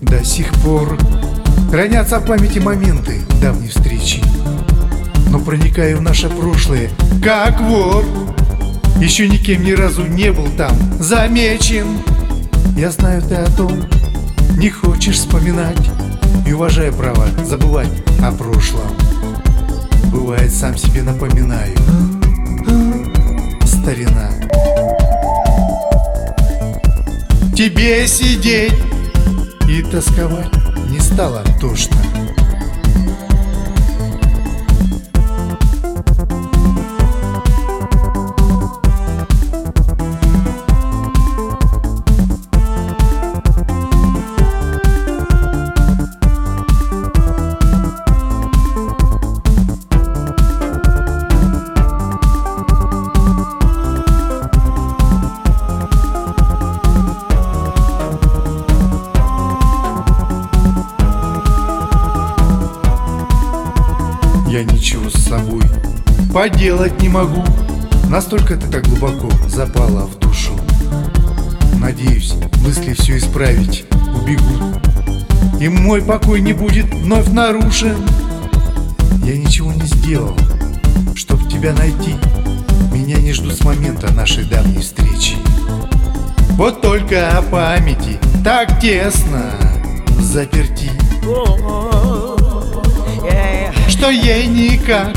До 0.00 0.24
сих 0.24 0.52
пор 0.62 0.96
хранятся 1.70 2.20
в 2.20 2.26
памяти 2.26 2.60
моменты 2.60 3.20
давней 3.42 3.68
встречи. 3.68 4.22
Но 5.30 5.40
проникаю 5.40 5.98
в 5.98 6.02
наше 6.02 6.28
прошлое, 6.28 6.88
как 7.22 7.60
вор 7.60 8.04
Еще 9.00 9.28
никем 9.28 9.64
ни 9.64 9.72
разу 9.72 10.06
не 10.06 10.32
был 10.32 10.46
там 10.56 10.72
замечен. 11.00 11.86
Я 12.76 12.90
знаю 12.90 13.22
ты 13.22 13.34
о 13.34 13.50
том, 13.56 13.72
не 14.56 14.70
хочешь 14.70 15.16
вспоминать 15.16 15.90
И 16.46 16.52
уважаю 16.52 16.92
право 16.92 17.26
забывать 17.44 17.90
о 18.22 18.30
прошлом. 18.32 18.88
Бывает, 20.12 20.54
сам 20.54 20.76
себе 20.78 21.02
напоминаю 21.02 21.76
Старина. 23.66 24.30
Тебе 27.54 28.06
сидеть 28.06 28.87
тосковать. 29.90 30.50
Не 30.90 31.00
стало 31.00 31.42
тошно 31.60 31.96
Я 64.58 64.64
ничего 64.64 65.08
с 65.08 65.14
собой 65.22 65.62
поделать 66.34 67.00
не 67.00 67.08
могу. 67.08 67.44
Настолько 68.10 68.56
ты 68.56 68.66
так 68.66 68.88
глубоко 68.88 69.30
запала 69.46 70.04
в 70.04 70.18
душу. 70.18 70.50
Надеюсь, 71.74 72.34
мысли 72.64 72.92
все 72.94 73.18
исправить 73.18 73.84
убегут 74.20 74.82
И 75.60 75.68
мой 75.68 76.02
покой 76.02 76.40
не 76.40 76.54
будет 76.54 76.92
вновь 76.92 77.28
нарушен. 77.28 77.98
Я 79.22 79.38
ничего 79.38 79.72
не 79.72 79.86
сделал, 79.86 80.36
чтоб 81.14 81.48
тебя 81.48 81.72
найти. 81.72 82.16
Меня 82.92 83.18
не 83.18 83.32
ждут 83.32 83.52
с 83.52 83.60
момента 83.60 84.12
нашей 84.12 84.42
давней 84.42 84.80
встречи. 84.80 85.36
Вот 86.56 86.80
только 86.80 87.38
о 87.38 87.42
памяти 87.42 88.18
так 88.42 88.80
тесно 88.80 89.52
заперти 90.18 90.90
что 93.98 94.10
ей 94.10 94.46
никак 94.46 95.12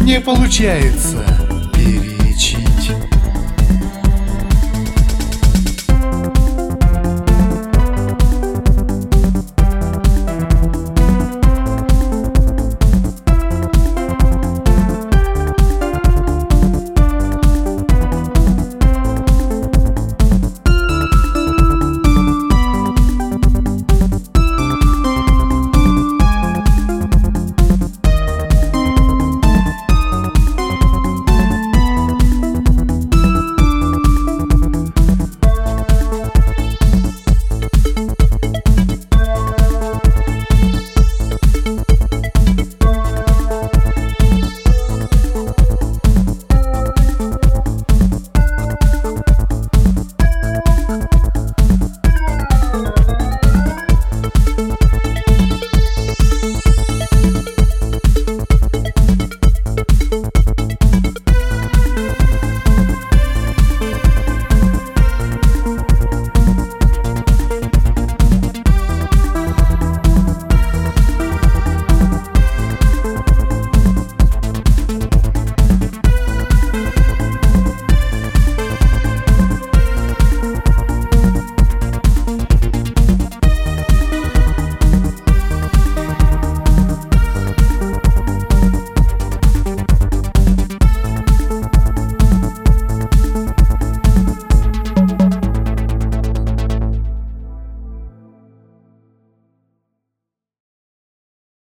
не 0.00 0.18
получается 0.20 1.35